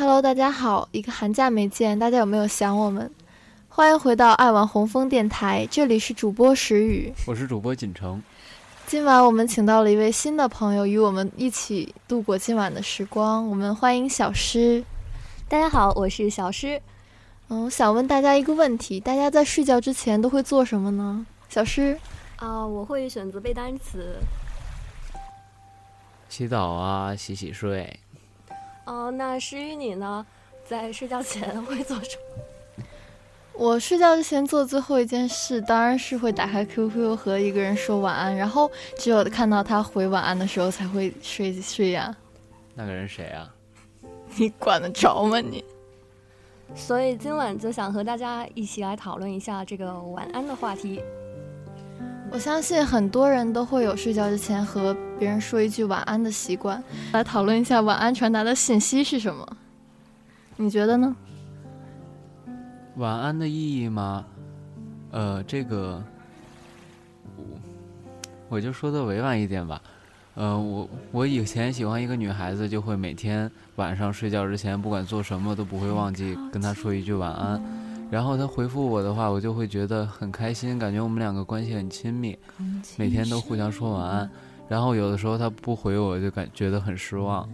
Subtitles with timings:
[0.00, 3.10] Hello，大家好，一个寒假没见，大家有没有想我们？
[3.68, 8.22] 欢迎回到爱玩红枫电台，这里是主播石宇，我是主播锦城。
[8.86, 13.46] 今晚我们请到了一位新的朋友，与我们一起度过今晚的时光。
[13.50, 14.82] 我们欢迎小诗。
[15.50, 16.80] 大家好，我是小诗。
[17.48, 21.26] 嗯，我想问大家一个问题：大家在睡觉之前都会做什么呢？
[21.50, 22.00] 小诗
[22.36, 24.16] 啊，我会选择背单词。
[26.30, 28.00] 洗澡啊，洗洗睡。
[28.90, 30.26] 哦，那诗雨你呢？
[30.66, 32.84] 在睡觉前 会做什么？
[33.52, 38.68] 我睡觉之前做最后一件事，当然是会打开 QQ 和一个人说晚安，然后
[38.98, 42.16] 只有看到他回晚安的时候才会睡睡呀。
[42.74, 43.48] 那个人谁啊？
[44.36, 45.64] 你管得着吗你？
[46.74, 51.00] 所以今晚就想和大家一起来讨论一下这个晚安的话题。
[52.32, 59.46] 我相信很多人都会有睡觉之前和别人说一句晚安的习惯，来讨论一下晚安传达的信息是什么？
[60.56, 61.14] 你觉得呢？
[62.96, 64.24] 晚安的意义吗？
[65.10, 66.00] 呃，这个，
[67.36, 67.44] 我
[68.48, 69.82] 我就说的委婉一点吧。
[70.34, 77.60] 呃，我我以前喜欢一个女孩子，就会每天晚上睡觉之前，不管做什么都不会忘记跟她说一句晚安。
[78.10, 82.36] 然后他回复我的话，我就会觉得很开心，感觉我们两个关系很亲密，
[82.96, 84.28] 每天都互相说晚安。
[84.68, 87.48] 然后有的时候他不回我，就感觉得很失望。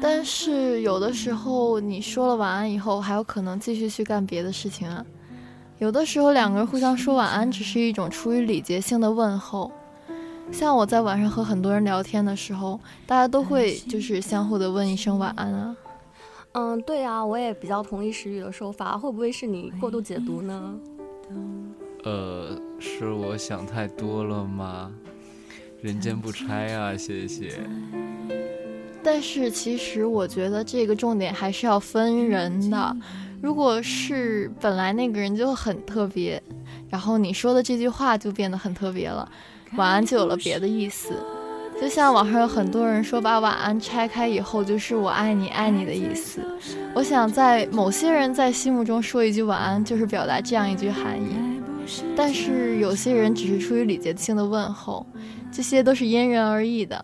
[0.00, 5.04] 但是有的时候你说了晚安以后，还有可能继续去干别的事情啊。
[5.78, 9.70] 有的时候两个人互相说晚安，只是一种出于礼节性的问候。
[10.50, 15.76] 像我在晚上和很多人聊天的时候，大家都会就是相互的问一声晚安啊。
[16.52, 20.80] 嗯，对啊，我也比较同意石宇的说法，会不会是你过度解读呢？
[22.02, 24.90] 呃，是我想太多了吗？
[25.80, 27.60] 人间不拆啊，谢谢。
[29.02, 32.96] 但是其实我觉得这个重点还是要分人的。
[33.40, 36.42] 如果是本来那个人就很特别，
[36.90, 39.30] 然后你说的这句话就变得很特别了，
[39.76, 41.14] 晚安就有了别的意思。
[41.80, 46.40] 就像网上有很多人说，把晚安拆开以后就是我爱你爱你的意思。
[46.94, 51.60] 我想在某些人在心目中说一句晚安，就是表达这样一句含义。
[52.14, 55.06] 但是有些人只是出于礼节性的问候，
[55.50, 57.02] 这些都是因人而异的。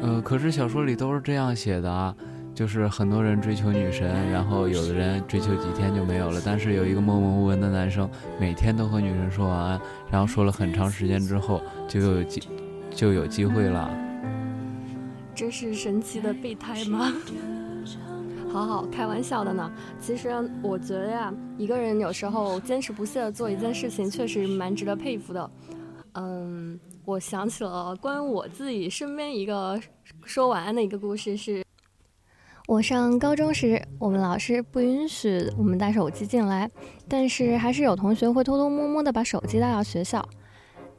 [0.00, 2.14] 呃，可是小说里都是这样写的啊，
[2.54, 6.40] 就是很多人追求女神，然后有的人追求几天就没有了。
[6.44, 8.08] 但是有一个默默无闻的男生，
[8.40, 12.42] 每天都和女神说晚安，然后说了很长时间之后，就有几。
[12.94, 13.90] 就有机会了。
[15.34, 17.12] 这是神奇的备胎吗？
[18.52, 19.72] 好好开玩笑的呢。
[19.98, 20.28] 其实
[20.62, 25.50] 我觉得呀，一个人有时候坚持不懈的做一件事情，确实蛮值得佩服的。
[26.12, 29.80] 嗯，我想起了关于我自己身边一个
[30.24, 31.64] 说晚安的一个故事，是
[32.68, 36.70] 我上高中时，我们老师不允许我们带手机进来，
[37.08, 40.28] 但是还是有同学会偷偷摸摸的把手机带到学校。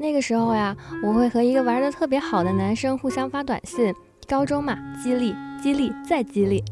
[0.00, 0.74] 那个时候呀，
[1.04, 3.94] 我会和一个玩的特别好的男生互相发短信，
[4.26, 6.64] 高中嘛，激励，激励，再激励。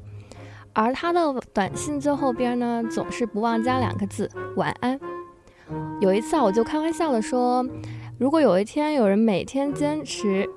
[0.72, 1.21] 而他的
[1.53, 4.99] 短信最后边呢，总是不忘加两个字“晚安”。
[6.00, 7.62] 有一次啊，我就开玩笑的说，
[8.19, 10.49] 如果有一天有人每天坚持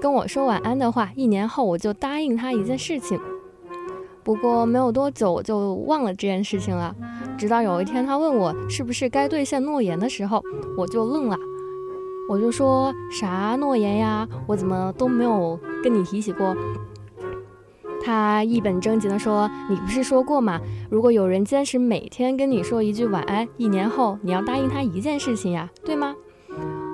[0.00, 3.20] 跟我说晚安的话，一年后我就答应他一件事情。
[4.22, 6.94] 不过没有多久，我就忘了这件事情了。
[7.36, 10.40] 直到有一天他问我是不是该兑现诺言的时候，
[10.78, 11.36] 我就愣了。
[12.28, 14.26] 我就说啥诺言呀？
[14.46, 16.56] 我怎么都没有跟你提起过？
[18.02, 20.60] 他一本正经的说：“你不是说过吗？
[20.90, 26.14] 如果有人坚持每天跟你说一句晚安，一年后你要答应他一件事情呀，对吗？”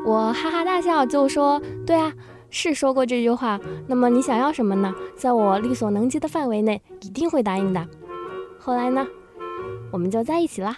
[0.06, 2.12] 我哈哈大笑，就说：“对啊，
[2.48, 3.58] 是说过这句话。
[3.86, 4.94] 那么你想要什么呢？
[5.16, 7.86] 在我力所能及的范围内，一定会答应的。”
[8.58, 9.06] 后来呢，
[9.90, 10.76] 我们就在一起啦。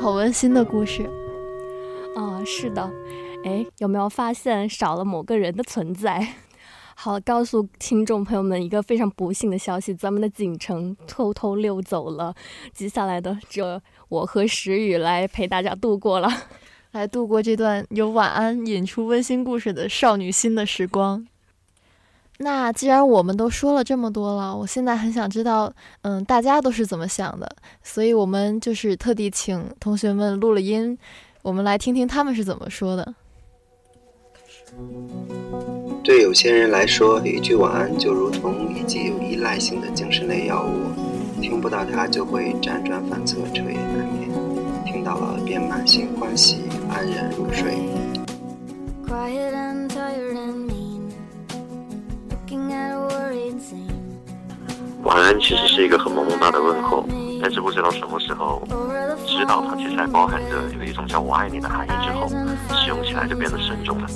[0.00, 1.02] 好温馨的故事，
[2.16, 2.90] 啊，是的，
[3.44, 6.26] 哎，有没有发现少了某个人的存在？
[6.96, 12.34] 好，告诉听众朋友们一个非常不幸的消息，咱们的锦城偷偷溜走了，
[12.72, 13.78] 接下来的只有
[14.08, 16.30] 我和石宇来陪大家度过了，
[16.92, 21.26] 来度过这段由晚安引出温馨故事的少女心的时光。
[22.42, 25.70] 那既然我们都说了这么多了，我现在很想知道，
[26.00, 27.46] 嗯，大家都是怎么想的？
[27.82, 30.96] 所以我们就是特地请同学们录了音，
[31.42, 33.14] 我们来听听他们是怎么说的。
[36.02, 44.30] 对有些人来说，一句晚安就如同一剂有依赖性的精神类药物，听不到它就会辗转反侧，彻夜难眠；
[44.86, 47.74] 听到了便满心欢喜，安然入睡。
[55.02, 57.04] 晚安其实是一个很萌萌哒的问候，
[57.42, 58.62] 但是不知道什么时候
[59.26, 62.28] 知道它其实还包含着有一种叫我爱你的含义之后，
[62.76, 64.06] 使用起来就变得慎重了。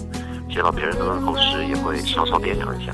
[0.50, 2.92] 接到别人的问候时，也会稍稍掂量一下。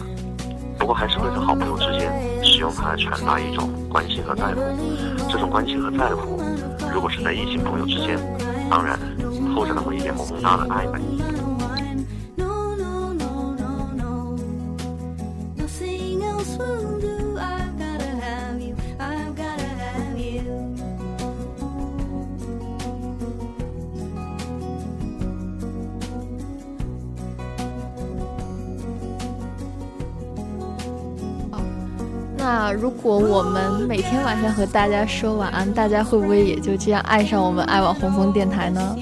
[0.79, 2.11] 不过还是会在好朋友之间
[2.43, 4.63] 使用它来传达一种关心和在乎。
[5.29, 6.41] 这种关心和在乎，
[6.95, 8.17] 如果是在异性朋友之间，
[8.71, 8.99] 当然
[9.55, 11.01] 透着那么一点萌萌哒的暧昧。
[32.53, 38.97] 那如果我们每天晚上和大家说晚安，大家会不会也就这样爱上我们爱网红枫电台呢？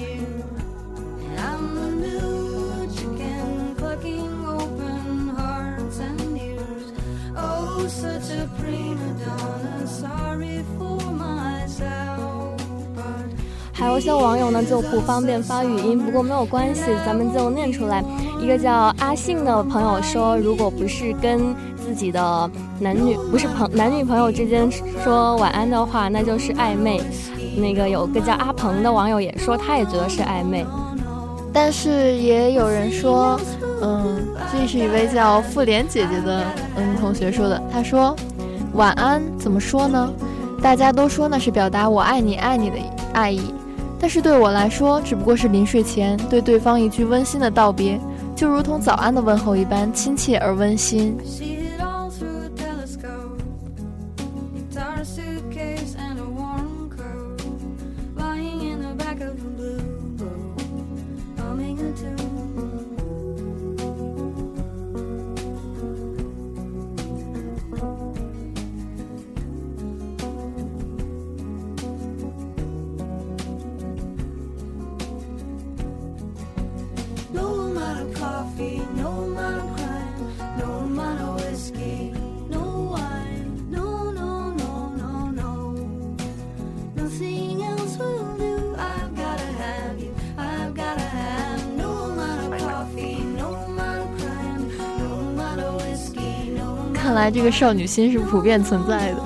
[13.73, 18.03] 还有些网友呢就不方便发语音，不过没有关系，咱们就念出来。
[18.39, 21.55] 一个叫阿信的朋友说，如果不是跟
[21.89, 24.69] 自己的男女不是朋男女朋友之间
[25.03, 27.01] 说晚安的话，那就是暧昧。
[27.57, 30.63] 那个有个叫阿鹏的网友也说，他也觉得是暧昧。
[31.51, 33.41] 但是也有人说，
[33.81, 36.45] 嗯，这是一位叫妇联姐姐的
[36.75, 37.59] 嗯同学说的。
[37.71, 38.15] 他说，
[38.73, 40.13] 晚安怎么说呢？
[40.61, 42.75] 大家都说那是表达我爱你爱你的
[43.13, 43.51] 爱意，
[43.99, 47.99] 但是对我来说，只不过是临睡前对对方一句温馨的道别，
[48.35, 51.17] 就如同早安的问候一般亲切而温馨。
[97.09, 99.17] 看来这个少女心是普遍存在的。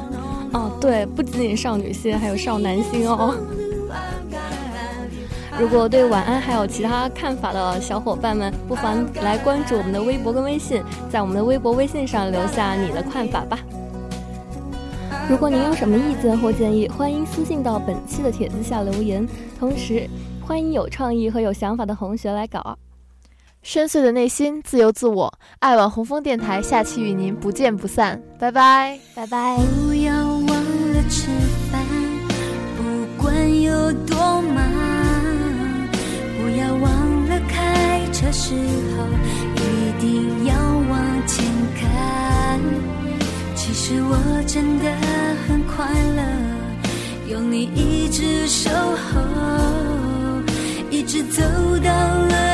[0.53, 3.35] 哦，对，不仅仅少女心，还有少男心哦。
[5.59, 13.59] 如果对晚安还有其他看法的小伙伴们，不妨来关注我们的微博跟微信，在我们的微博、微信上留下你的看法吧。
[15.29, 19.27] 如果您有什么意见或建议，欢迎私信到本期的帖子下留言。
[19.59, 20.09] 同时，
[20.47, 22.77] 欢迎有创意和有想法的同学来搞。
[23.63, 29.57] 深邃的内心，自由自我，爱晚红枫电台，下期与您不见不散，拜拜，拜拜。
[29.57, 31.27] 不要忘了吃
[31.71, 31.81] 饭，
[32.75, 33.71] 不管有
[34.05, 34.61] 多忙，
[36.37, 39.05] 不要忘了开车时候
[39.55, 40.53] 一定要
[40.89, 41.45] 往前
[41.79, 42.59] 看。
[43.55, 44.91] 其实我真的
[45.47, 46.21] 很快乐，
[47.31, 49.21] 有你一直守候，
[50.91, 51.41] 一直走
[51.81, 52.52] 到了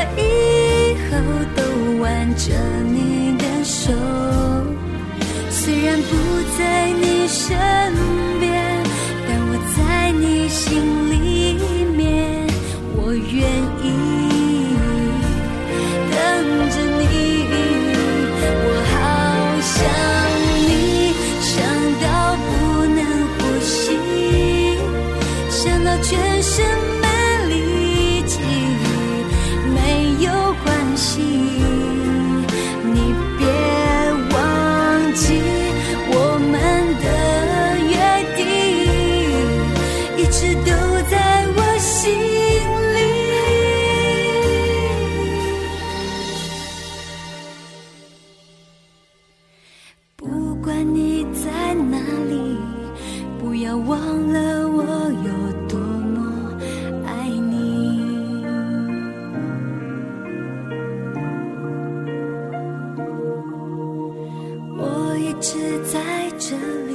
[2.35, 3.91] 牵着你的手，
[5.49, 6.15] 虽然不
[6.57, 7.57] 在你身
[8.39, 8.83] 边，
[9.27, 10.67] 但我在你心
[11.09, 11.15] 里
[11.95, 12.47] 面，
[12.95, 13.49] 我愿
[13.83, 13.85] 意
[16.11, 16.17] 等
[16.69, 17.01] 着你。
[18.61, 18.95] 我好
[19.61, 19.77] 想
[20.67, 20.69] 你，
[21.41, 21.49] 想
[22.03, 22.07] 到
[22.45, 22.49] 不
[22.95, 22.99] 能
[23.37, 23.97] 呼吸，
[25.49, 26.09] 想到全
[26.43, 26.65] 身
[27.01, 27.05] 没
[27.47, 27.53] 力
[28.27, 28.39] 气，
[29.73, 29.77] 没
[30.23, 30.27] 有
[30.63, 31.17] 关系。
[65.41, 66.88] 直在这里。